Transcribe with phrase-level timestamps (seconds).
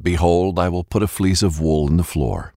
[0.00, 2.54] Behold, I will put a fleece of wool in the floor,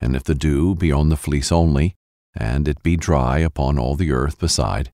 [0.00, 1.94] and if the dew be on the fleece only,
[2.34, 4.90] and it be dry upon all the earth beside,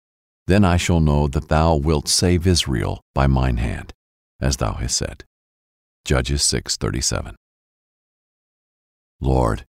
[0.46, 3.92] then I shall know that thou wilt save Israel by mine hand,
[4.40, 5.24] as thou hast said.
[6.04, 7.34] Judges 6:37.
[9.20, 9.64] Lord,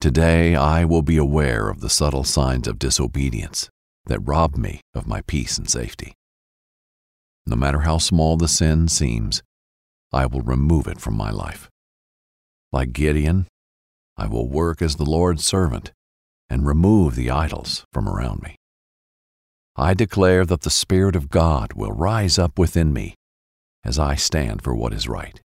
[0.00, 3.70] today I will be aware of the subtle signs of disobedience
[4.06, 6.14] that rob me of my peace and safety.
[7.46, 9.42] No matter how small the sin seems,
[10.12, 11.68] I will remove it from my life.
[12.72, 13.46] Like Gideon,
[14.16, 15.92] I will work as the Lord's servant
[16.48, 18.56] and remove the idols from around me.
[19.76, 23.14] I declare that the Spirit of God will rise up within me
[23.84, 25.40] as I stand for what is right.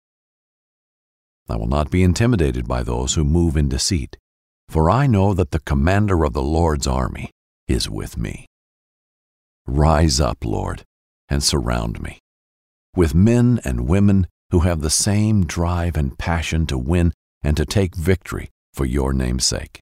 [1.50, 4.18] I will not be intimidated by those who move in deceit,
[4.70, 7.30] for I know that the commander of the Lord's army
[7.68, 8.46] is with me.
[9.68, 10.84] Rise up, Lord,
[11.28, 12.20] and surround me
[12.96, 17.66] with men and women who have the same drive and passion to win and to
[17.66, 19.80] take victory for your name's sake.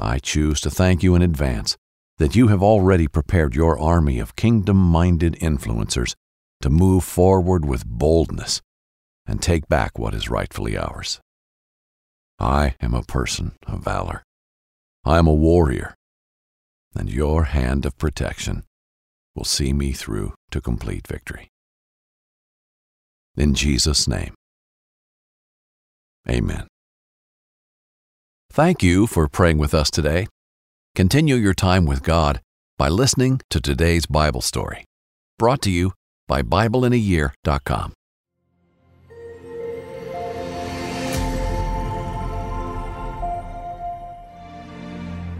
[0.00, 1.76] I choose to thank you in advance
[2.18, 6.14] that you have already prepared your army of kingdom minded influencers
[6.60, 8.60] to move forward with boldness
[9.26, 11.20] and take back what is rightfully ours.
[12.38, 14.22] I am a person of valor.
[15.04, 15.94] I am a warrior,
[16.94, 18.64] and your hand of protection
[19.34, 21.51] will see me through to complete victory.
[23.36, 24.34] In Jesus' name,
[26.28, 26.66] amen.
[28.50, 30.26] Thank you for praying with us today.
[30.94, 32.42] Continue your time with God
[32.76, 34.84] by listening to today's Bible story,
[35.38, 35.92] brought to you
[36.28, 37.94] by BibleInAYear.com.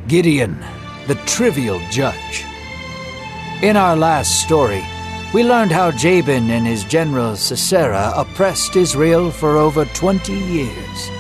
[0.09, 0.59] Gideon,
[1.07, 2.45] the trivial judge.
[3.63, 4.83] In our last story,
[5.33, 11.11] we learned how Jabin and his general Sisera oppressed Israel for over 20 years.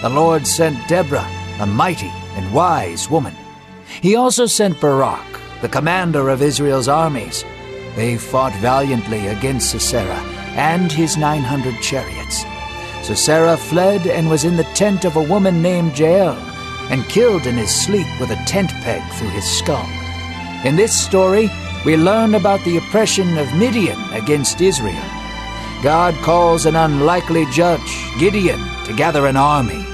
[0.00, 1.28] The Lord sent Deborah,
[1.60, 3.34] a mighty and wise woman.
[4.00, 7.44] He also sent Barak, the commander of Israel's armies.
[7.94, 10.16] They fought valiantly against Sisera
[10.56, 12.44] and his 900 chariots.
[13.02, 16.36] Sisera fled and was in the tent of a woman named Jael,
[16.90, 19.86] and killed in his sleep with a tent peg through his skull.
[20.64, 21.50] In this story,
[21.84, 25.04] we learn about the oppression of Midian against Israel.
[25.82, 29.84] God calls an unlikely judge, Gideon, to gather an army,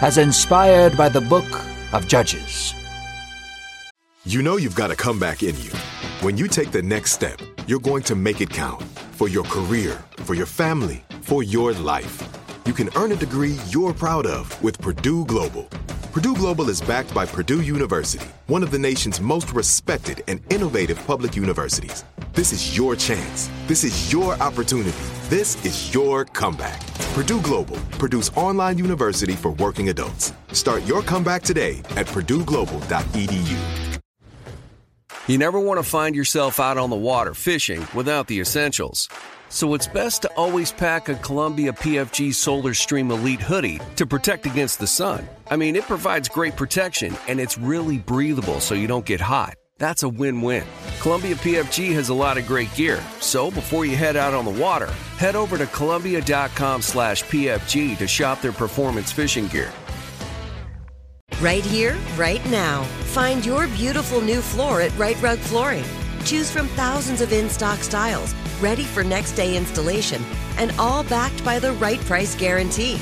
[0.00, 1.46] as inspired by the book
[1.92, 2.74] of Judges.
[4.24, 5.70] You know you've got a comeback in you.
[6.22, 10.02] When you take the next step, you're going to make it count for your career,
[10.18, 12.22] for your family, for your life.
[12.66, 15.68] You can earn a degree you're proud of with Purdue Global.
[16.12, 21.02] Purdue Global is backed by Purdue University, one of the nation's most respected and innovative
[21.06, 22.04] public universities.
[22.34, 23.48] This is your chance.
[23.66, 24.92] This is your opportunity.
[25.30, 26.86] This is your comeback.
[27.14, 30.34] Purdue Global, Purdue's online university for working adults.
[30.52, 34.00] Start your comeback today at purdueglobal.edu.
[35.28, 39.08] You never want to find yourself out on the water fishing without the essentials.
[39.52, 44.46] So it's best to always pack a Columbia PFG Solar Stream Elite hoodie to protect
[44.46, 45.28] against the sun.
[45.50, 49.52] I mean, it provides great protection and it's really breathable so you don't get hot.
[49.76, 50.64] That's a win-win.
[51.00, 54.50] Columbia PFG has a lot of great gear, so before you head out on the
[54.50, 59.70] water, head over to columbia.com/pfg to shop their performance fishing gear.
[61.42, 62.84] Right here, right now.
[63.12, 65.84] Find your beautiful new floor at Rite Rug Flooring.
[66.24, 70.22] Choose from thousands of in stock styles, ready for next day installation,
[70.56, 72.96] and all backed by the right price guarantee.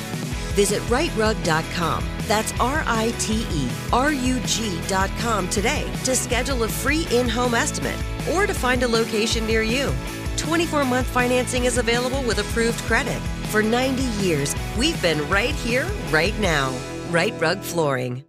[0.55, 2.03] Visit riterug.com.
[2.27, 7.53] That's R I T E R U G.com today to schedule a free in home
[7.53, 7.97] estimate
[8.33, 9.93] or to find a location near you.
[10.37, 13.19] 24 month financing is available with approved credit.
[13.51, 16.75] For 90 years, we've been right here, right now.
[17.09, 18.23] Rite Rug Flooring.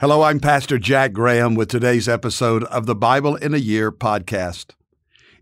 [0.00, 4.72] Hello, I'm Pastor Jack Graham with today's episode of the Bible in a Year podcast.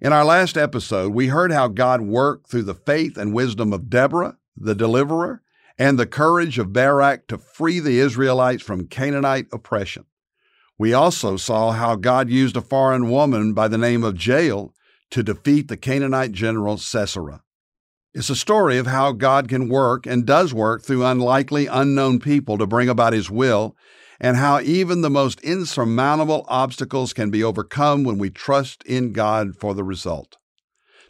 [0.03, 3.89] In our last episode, we heard how God worked through the faith and wisdom of
[3.89, 5.43] Deborah, the deliverer,
[5.79, 10.07] and the courage of Barak to free the Israelites from Canaanite oppression.
[10.77, 14.75] We also saw how God used a foreign woman by the name of Jael
[15.13, 17.45] to defeat the Canaanite general Sisera.
[18.13, 22.59] It's a story of how God can work and does work through unlikely, unknown people
[22.59, 23.77] to bring about His will,
[24.23, 29.57] and how even the most insurmountable obstacles can be overcome when we trust in God
[29.57, 30.37] for the result.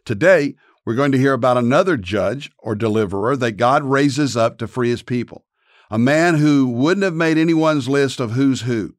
[0.06, 0.54] Today,
[0.86, 4.88] we're going to hear about another judge or deliverer that God raises up to free
[4.88, 5.44] His people,
[5.90, 8.94] a man who wouldn't have made anyone's list of who's who.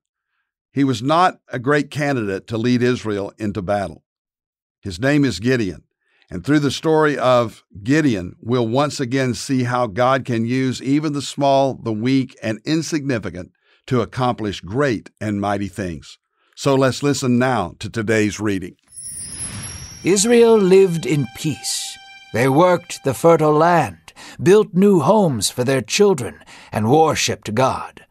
[0.71, 4.03] He was not a great candidate to lead Israel into battle.
[4.81, 5.83] His name is Gideon
[6.29, 11.13] And through the story of Gideon, we'll once again see how God can use even
[11.13, 13.51] the small, the weak, and insignificant
[13.87, 16.17] to accomplish great and mighty things.
[16.55, 18.75] So let's listen now to today's reading.
[20.03, 21.97] Israel lived in peace.
[22.33, 26.39] They worked the fertile land, built new homes for their children,
[26.71, 28.05] and worshipped God.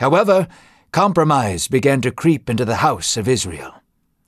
[0.00, 0.48] However,
[0.92, 3.74] compromise began to creep into the house of Israel.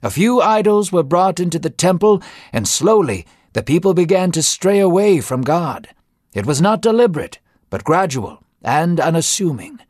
[0.02, 2.22] A few idols were brought into the temple,
[2.52, 5.88] and slowly the people began to stray away from God.
[6.34, 7.40] It was not deliberate,
[7.70, 9.80] but gradual and unassuming.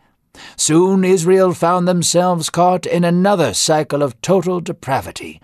[0.57, 5.41] Soon Israel found themselves caught in another cycle of total depravity.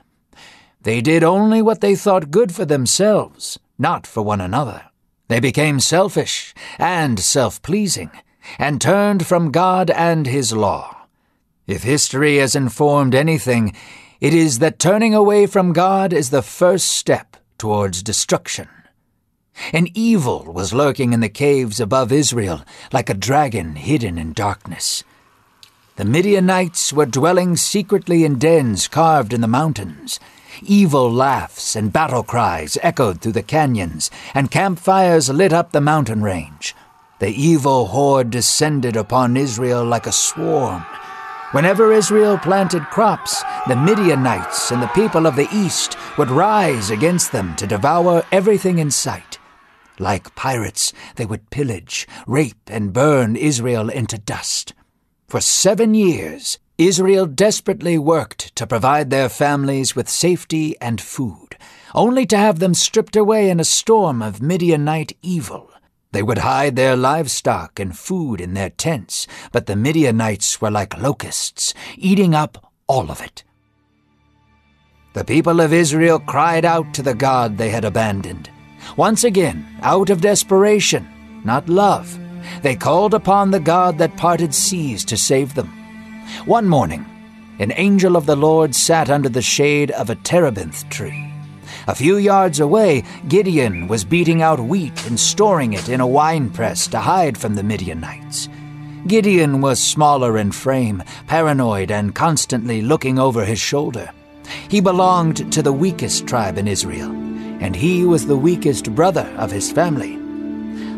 [0.82, 4.82] They did only what they thought good for themselves, not for one another.
[5.28, 8.10] They became selfish and self pleasing,
[8.58, 11.06] and turned from God and His law.
[11.66, 13.74] If history has informed anything,
[14.20, 18.68] it is that turning away from God is the first step towards destruction.
[19.72, 22.62] An evil was lurking in the caves above Israel,
[22.92, 25.04] like a dragon hidden in darkness.
[25.96, 30.18] The Midianites were dwelling secretly in dens carved in the mountains.
[30.62, 36.22] Evil laughs and battle cries echoed through the canyons, and campfires lit up the mountain
[36.22, 36.74] range.
[37.20, 40.84] The evil horde descended upon Israel like a swarm.
[41.52, 47.30] Whenever Israel planted crops, the Midianites and the people of the east would rise against
[47.30, 49.38] them to devour everything in sight.
[49.98, 54.74] Like pirates, they would pillage, rape, and burn Israel into dust.
[55.28, 61.56] For seven years, Israel desperately worked to provide their families with safety and food,
[61.94, 65.70] only to have them stripped away in a storm of Midianite evil.
[66.10, 70.96] They would hide their livestock and food in their tents, but the Midianites were like
[71.00, 73.44] locusts, eating up all of it.
[75.14, 78.50] The people of Israel cried out to the God they had abandoned.
[78.96, 81.08] Once again, out of desperation,
[81.44, 82.18] not love,
[82.62, 85.68] they called upon the God that parted seas to save them.
[86.44, 87.04] One morning,
[87.58, 91.30] an angel of the Lord sat under the shade of a terebinth tree.
[91.86, 96.50] A few yards away, Gideon was beating out wheat and storing it in a wine
[96.50, 98.48] press to hide from the Midianites.
[99.06, 104.10] Gideon was smaller in frame, paranoid, and constantly looking over his shoulder.
[104.68, 107.10] He belonged to the weakest tribe in Israel,
[107.64, 110.16] and he was the weakest brother of his family.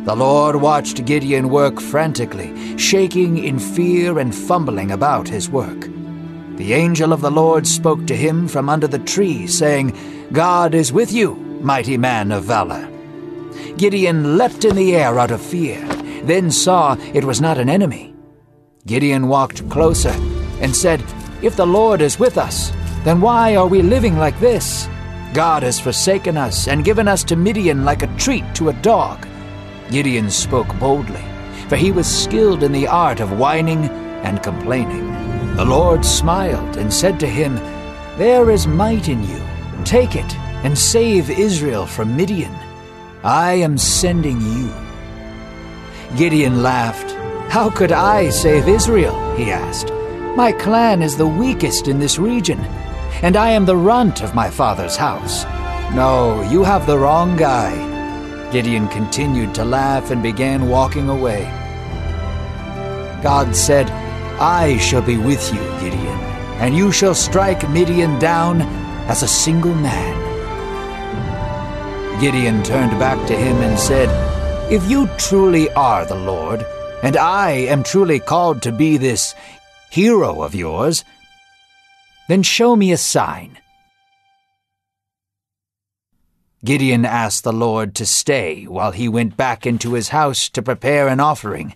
[0.04, 5.88] The Lord watched Gideon work frantically, shaking in fear and fumbling about his work.
[6.56, 9.96] The angel of the Lord spoke to him from under the tree, saying,
[10.32, 12.90] God is with you, mighty man of valor.
[13.76, 15.80] Gideon leapt in the air out of fear,
[16.24, 18.12] then saw it was not an enemy.
[18.86, 20.16] Gideon walked closer
[20.60, 21.00] and said,
[21.42, 22.72] If the Lord is with us,
[23.04, 24.88] then why are we living like this?
[25.32, 29.26] God has forsaken us and given us to Midian like a treat to a dog.
[29.90, 31.24] Gideon spoke boldly,
[31.68, 33.84] for he was skilled in the art of whining
[34.24, 35.06] and complaining.
[35.56, 37.56] The Lord smiled and said to him,
[38.18, 39.42] There is might in you.
[39.84, 42.52] Take it and save Israel from Midian.
[43.22, 44.72] I am sending you.
[46.16, 47.12] Gideon laughed.
[47.50, 49.14] How could I save Israel?
[49.36, 49.92] he asked.
[50.36, 52.58] My clan is the weakest in this region,
[53.22, 55.44] and I am the runt of my father's house.
[55.94, 58.50] No, you have the wrong guy.
[58.50, 61.44] Gideon continued to laugh and began walking away.
[63.22, 63.90] God said,
[64.38, 66.18] I shall be with you, Gideon,
[66.60, 68.62] and you shall strike Midian down
[69.08, 70.26] as a single man.
[72.20, 74.08] Gideon turned back to him and said,
[74.70, 76.64] If you truly are the Lord,
[77.02, 79.34] and I am truly called to be this
[79.90, 81.04] hero of yours,
[82.28, 83.58] then show me a sign.
[86.64, 91.06] Gideon asked the Lord to stay while he went back into his house to prepare
[91.06, 91.74] an offering.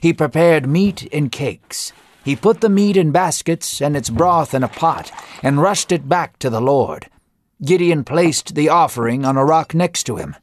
[0.00, 1.92] He prepared meat and cakes.
[2.24, 5.10] He put the meat in baskets and its broth in a pot
[5.42, 7.08] and rushed it back to the Lord.
[7.64, 10.36] Gideon placed the offering on a rock next to him.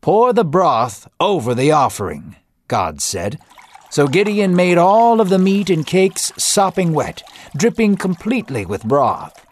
[0.00, 3.38] Pour the broth over the offering, God said.
[3.94, 7.22] So Gideon made all of the meat and cakes sopping wet,
[7.56, 9.46] dripping completely with broth.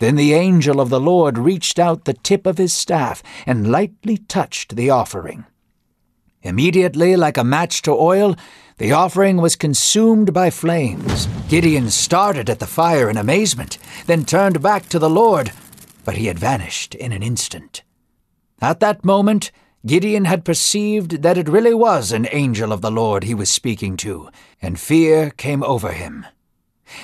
[0.00, 4.16] Then the angel of the Lord reached out the tip of his staff and lightly
[4.16, 5.44] touched the offering.
[6.40, 8.34] Immediately, like a match to oil,
[8.78, 11.28] the offering was consumed by flames.
[11.50, 15.52] Gideon started at the fire in amazement, then turned back to the Lord,
[16.06, 17.82] but he had vanished in an instant.
[18.58, 19.52] At that moment,
[19.84, 23.96] Gideon had perceived that it really was an angel of the Lord he was speaking
[23.98, 24.28] to,
[24.60, 26.24] and fear came over him.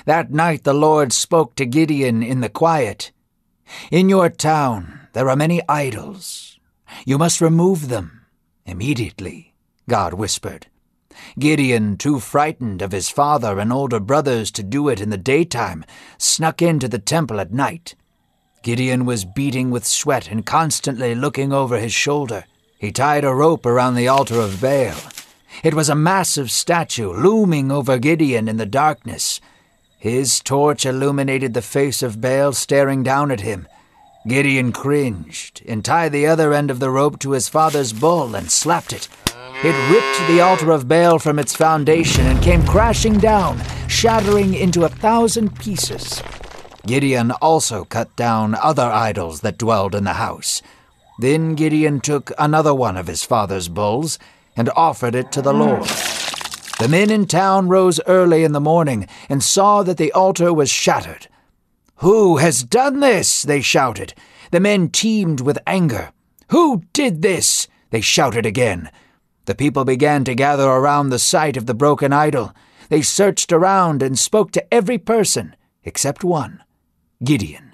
[0.04, 3.10] That night the Lord spoke to Gideon in the quiet.
[3.90, 6.60] In your town there are many idols,
[7.04, 8.26] You must remove them
[8.64, 9.54] immediately,
[9.88, 10.68] God whispered.
[11.36, 15.84] Gideon, too frightened of his father and older brothers to do it in the daytime,
[16.16, 17.96] snuck into the temple at night.
[18.62, 22.44] Gideon was beating with sweat and constantly looking over his shoulder.
[22.78, 24.94] He tied a rope around the altar of Baal.
[25.64, 29.40] It was a massive statue looming over Gideon in the darkness.
[29.98, 33.66] His torch illuminated the face of Baal staring down at him.
[34.28, 38.48] Gideon cringed and tied the other end of the rope to his father's bull and
[38.48, 39.08] slapped it.
[39.64, 44.84] It ripped the altar of Baal from its foundation and came crashing down, shattering into
[44.84, 46.22] a thousand pieces.
[46.86, 50.62] Gideon also cut down other idols that dwelled in the house.
[51.18, 54.18] Then Gideon took another one of his father's bulls
[54.56, 55.84] and offered it to the Lord.
[56.78, 60.70] The men in town rose early in the morning and saw that the altar was
[60.70, 61.26] shattered.
[61.96, 63.42] Who has done this?
[63.42, 64.14] they shouted.
[64.52, 66.12] The men teemed with anger.
[66.50, 67.66] Who did this?
[67.90, 68.90] they shouted again.
[69.46, 72.54] The people began to gather around the site of the broken idol.
[72.90, 76.62] They searched around and spoke to every person except one
[77.24, 77.67] Gideon.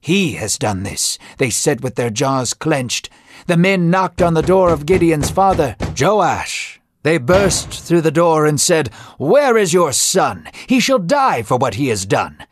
[0.00, 3.10] He has done this, they said with their jaws clenched.
[3.46, 6.80] The men knocked on the door of Gideon's father, Joash.
[7.02, 8.88] They burst through the door and said,
[9.18, 10.48] Where is your son?
[10.66, 12.46] He shall die for what he has done.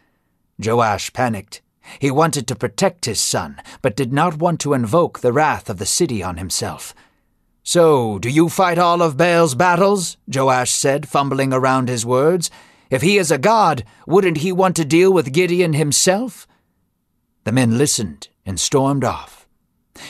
[0.59, 1.62] Joash panicked.
[1.99, 5.78] He wanted to protect his son, but did not want to invoke the wrath of
[5.78, 6.95] the city on himself.
[7.62, 10.17] So, do you fight all of Baal's battles?
[10.26, 12.50] Joash said, fumbling around his words.
[12.90, 16.48] If he is a god, wouldn't he want to deal with Gideon himself?
[17.49, 19.49] The men listened and stormed off.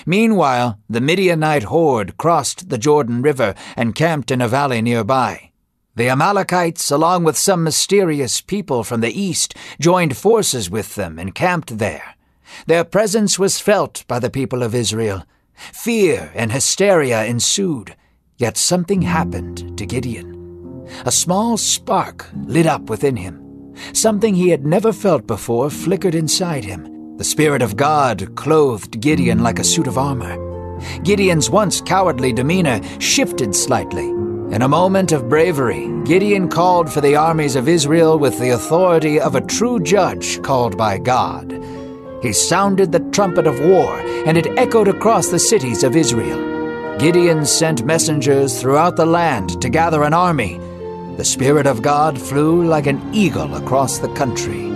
[0.04, 5.52] Meanwhile, the Midianite horde crossed the Jordan River and camped in a valley nearby.
[5.94, 11.32] The Amalekites, along with some mysterious people from the east, joined forces with them and
[11.32, 12.16] camped there.
[12.66, 15.24] Their presence was felt by the people of Israel.
[15.54, 17.94] Fear and hysteria ensued,
[18.36, 20.88] yet something happened to Gideon.
[21.06, 23.76] A small spark lit up within him.
[23.92, 26.97] Something he had never felt before flickered inside him.
[27.18, 30.38] The Spirit of God clothed Gideon like a suit of armor.
[31.02, 34.06] Gideon's once cowardly demeanor shifted slightly.
[34.54, 39.18] In a moment of bravery, Gideon called for the armies of Israel with the authority
[39.18, 41.60] of a true judge called by God.
[42.22, 46.98] He sounded the trumpet of war, and it echoed across the cities of Israel.
[46.98, 50.58] Gideon sent messengers throughout the land to gather an army.
[51.16, 54.68] The Spirit of God flew like an eagle across the country,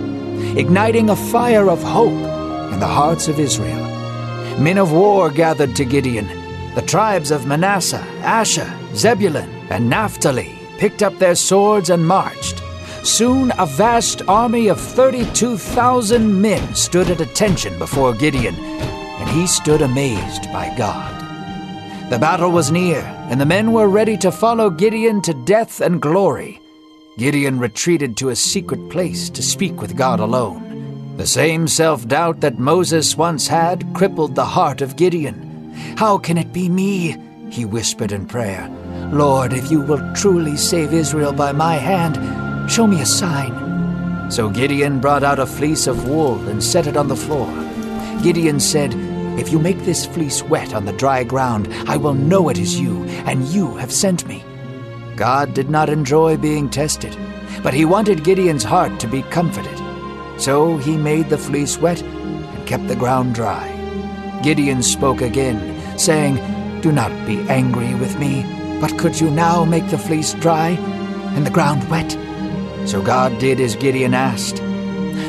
[0.57, 2.11] igniting a fire of hope
[2.73, 3.83] in the hearts of Israel.
[4.59, 6.27] Men of war gathered to Gideon.
[6.75, 12.61] The tribes of Manasseh, Asher, Zebulun, and Naphtali picked up their swords and marched.
[13.03, 19.81] Soon a vast army of 32,000 men stood at attention before Gideon, and he stood
[19.81, 21.19] amazed by God.
[22.11, 26.01] The battle was near, and the men were ready to follow Gideon to death and
[26.01, 26.59] glory.
[27.17, 31.15] Gideon retreated to a secret place to speak with God alone.
[31.17, 35.73] The same self doubt that Moses once had crippled the heart of Gideon.
[35.97, 37.17] How can it be me?
[37.49, 38.69] He whispered in prayer.
[39.11, 42.17] Lord, if you will truly save Israel by my hand,
[42.67, 44.31] Show me a sign.
[44.31, 47.47] So Gideon brought out a fleece of wool and set it on the floor.
[48.23, 48.93] Gideon said,
[49.37, 52.79] If you make this fleece wet on the dry ground, I will know it is
[52.79, 54.43] you, and you have sent me.
[55.15, 57.15] God did not enjoy being tested,
[57.61, 59.79] but he wanted Gideon's heart to be comforted.
[60.39, 63.69] So he made the fleece wet and kept the ground dry.
[64.43, 66.35] Gideon spoke again, saying,
[66.81, 68.43] Do not be angry with me,
[68.81, 70.69] but could you now make the fleece dry
[71.35, 72.11] and the ground wet?
[72.87, 74.57] So God did as Gideon asked.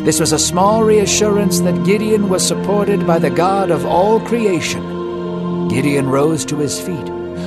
[0.04, 5.68] This was a small reassurance that Gideon was supported by the God of all creation.
[5.68, 7.06] Gideon rose to his feet,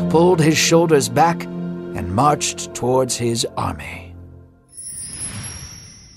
[0.10, 1.46] pulled his shoulders back,
[1.98, 4.16] and marched towards his army.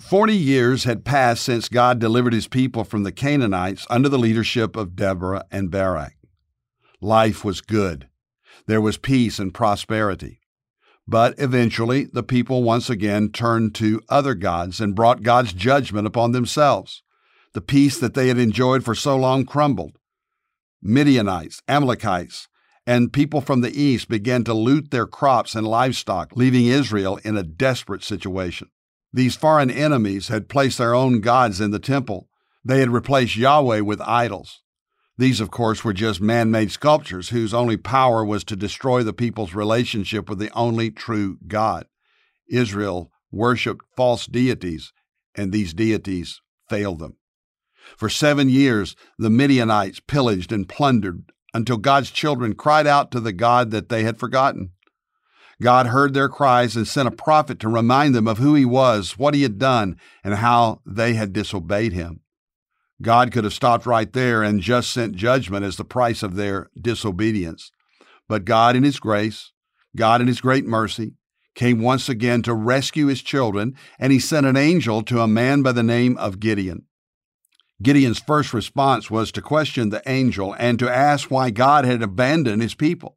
[0.08, 4.76] Forty years had passed since God delivered his people from the Canaanites under the leadership
[4.76, 6.16] of Deborah and Barak.
[7.00, 8.08] Life was good.
[8.66, 10.40] There was peace and prosperity.
[11.08, 16.32] But eventually, the people once again turned to other gods and brought God's judgment upon
[16.32, 17.02] themselves.
[17.54, 19.96] The peace that they had enjoyed for so long crumbled.
[20.82, 22.48] Midianites, Amalekites,
[22.90, 27.36] and people from the east began to loot their crops and livestock, leaving Israel in
[27.36, 28.68] a desperate situation.
[29.12, 32.28] These foreign enemies had placed their own gods in the temple.
[32.64, 34.62] They had replaced Yahweh with idols.
[35.16, 39.12] These, of course, were just man made sculptures whose only power was to destroy the
[39.12, 41.86] people's relationship with the only true God.
[42.48, 44.92] Israel worshiped false deities,
[45.36, 47.18] and these deities failed them.
[47.96, 53.32] For seven years, the Midianites pillaged and plundered until God's children cried out to the
[53.32, 54.70] God that they had forgotten.
[55.62, 59.18] God heard their cries and sent a prophet to remind them of who he was,
[59.18, 62.20] what he had done, and how they had disobeyed him.
[63.02, 66.70] God could have stopped right there and just sent judgment as the price of their
[66.78, 67.70] disobedience.
[68.28, 69.52] But God, in His grace,
[69.96, 71.14] God, in His great mercy,
[71.54, 75.62] came once again to rescue His children, and He sent an angel to a man
[75.62, 76.84] by the name of Gideon.
[77.82, 82.60] Gideon's first response was to question the angel and to ask why God had abandoned
[82.60, 83.16] His people.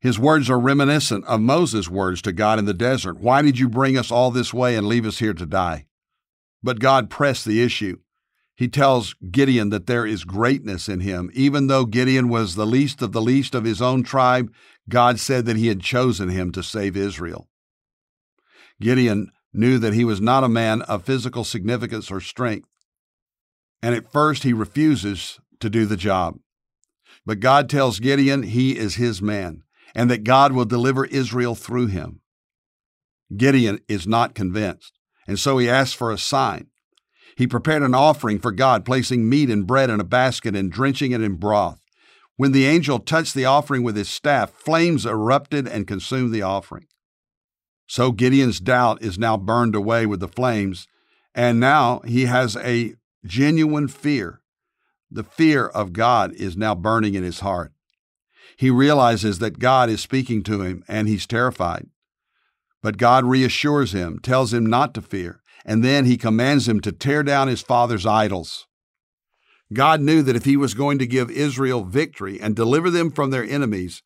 [0.00, 3.68] His words are reminiscent of Moses' words to God in the desert Why did you
[3.68, 5.86] bring us all this way and leave us here to die?
[6.62, 7.98] But God pressed the issue.
[8.54, 11.30] He tells Gideon that there is greatness in him.
[11.32, 14.52] Even though Gideon was the least of the least of his own tribe,
[14.88, 17.48] God said that he had chosen him to save Israel.
[18.80, 22.68] Gideon knew that he was not a man of physical significance or strength,
[23.82, 26.38] and at first he refuses to do the job.
[27.24, 29.62] But God tells Gideon he is his man
[29.94, 32.20] and that God will deliver Israel through him.
[33.36, 36.66] Gideon is not convinced, and so he asks for a sign.
[37.36, 41.12] He prepared an offering for God, placing meat and bread in a basket and drenching
[41.12, 41.80] it in broth.
[42.36, 46.86] When the angel touched the offering with his staff, flames erupted and consumed the offering.
[47.86, 50.86] So Gideon's doubt is now burned away with the flames,
[51.34, 54.40] and now he has a genuine fear.
[55.10, 57.72] The fear of God is now burning in his heart.
[58.56, 61.88] He realizes that God is speaking to him and he's terrified.
[62.82, 66.92] But God reassures him, tells him not to fear, and then he commands him to
[66.92, 68.66] tear down his father's idols.
[69.72, 73.30] God knew that if he was going to give Israel victory and deliver them from
[73.30, 74.02] their enemies,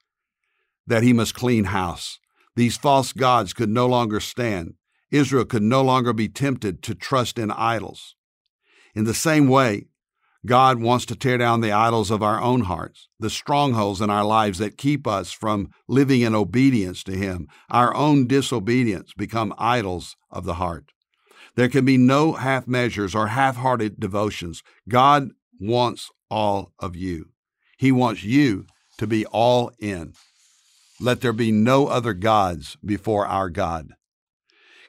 [0.86, 2.18] that he must clean house.
[2.56, 4.74] These false gods could no longer stand.
[5.10, 8.14] Israel could no longer be tempted to trust in idols.
[8.94, 9.86] In the same way,
[10.46, 14.24] God wants to tear down the idols of our own hearts, the strongholds in our
[14.24, 17.48] lives that keep us from living in obedience to Him.
[17.70, 20.92] Our own disobedience become idols of the heart.
[21.56, 24.62] There can be no half measures or half hearted devotions.
[24.88, 27.30] God wants all of you.
[27.78, 28.66] He wants you
[28.98, 30.12] to be all in.
[31.00, 33.94] Let there be no other gods before our God.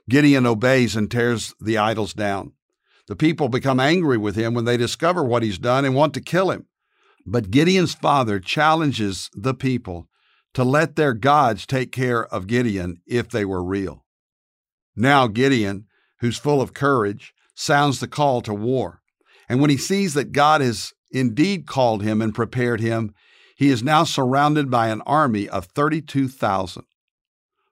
[0.10, 2.54] Gideon obeys and tears the idols down.
[3.08, 6.22] The people become angry with him when they discover what he's done and want to
[6.22, 6.66] kill him.
[7.26, 10.08] But Gideon's father challenges the people
[10.54, 14.06] to let their gods take care of Gideon if they were real.
[14.96, 15.86] Now Gideon
[16.20, 19.02] who's full of courage, sounds the call to war.
[19.48, 23.14] And when he sees that God has indeed called him and prepared him,
[23.56, 26.84] he is now surrounded by an army of 32,000.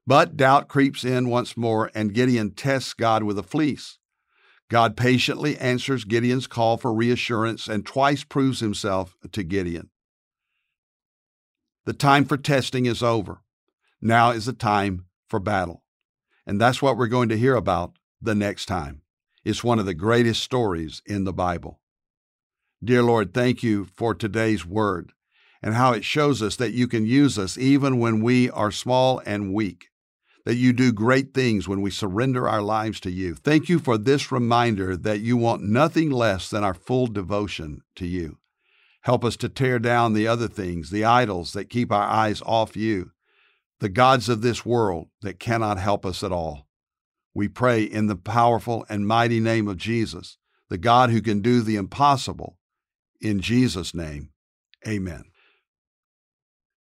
[0.06, 3.98] But doubt creeps in once more, and Gideon tests God with a fleece.
[4.74, 9.92] God patiently answers Gideon's call for reassurance and twice proves himself to Gideon.
[11.86, 13.44] The time for testing is over.
[14.02, 15.84] Now is the time for battle.
[16.48, 19.04] And that's what we're going to hear about the next time.
[19.46, 21.80] It's one of the greatest stories in the Bible.
[22.84, 25.12] Dear Lord, thank you for today's word
[25.62, 29.22] and how it shows us that you can use us even when we are small
[29.24, 29.90] and weak,
[30.46, 33.36] that you do great things when we surrender our lives to you.
[33.36, 38.06] Thank you for this reminder that you want nothing less than our full devotion to
[38.06, 38.38] you.
[39.02, 42.76] Help us to tear down the other things, the idols that keep our eyes off
[42.76, 43.12] you,
[43.80, 46.68] the gods of this world that cannot help us at all.
[47.34, 50.38] We pray in the powerful and mighty name of Jesus,
[50.70, 52.58] the God who can do the impossible.
[53.20, 54.30] In Jesus' name,
[54.88, 55.24] amen.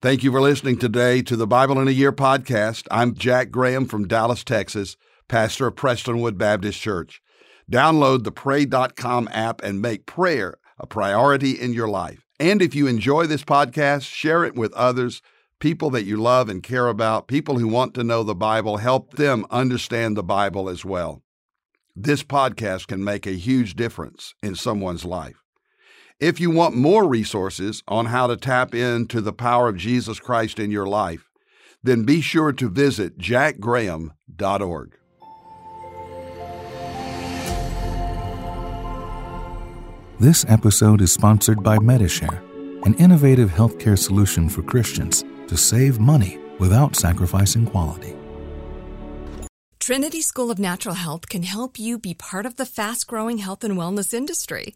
[0.03, 2.89] Thank you for listening today to the Bible in a Year podcast.
[2.91, 4.97] I'm Jack Graham from Dallas, Texas,
[5.29, 7.21] pastor of Prestonwood Baptist Church.
[7.71, 12.25] Download the Pray.com app and make prayer a priority in your life.
[12.37, 15.21] And if you enjoy this podcast, share it with others
[15.61, 19.13] people that you love and care about, people who want to know the Bible, help
[19.13, 21.23] them understand the Bible as well.
[21.95, 25.42] This podcast can make a huge difference in someone's life.
[26.23, 30.57] If you want more resources on how to tap into the power of Jesus Christ
[30.57, 31.29] in your life,
[31.83, 34.97] then be sure to visit jackgraham.org.
[40.17, 42.41] This episode is sponsored by Medi-Share,
[42.85, 48.15] an innovative healthcare solution for Christians to save money without sacrificing quality.
[49.81, 53.65] Trinity School of Natural Health can help you be part of the fast growing health
[53.65, 54.75] and wellness industry.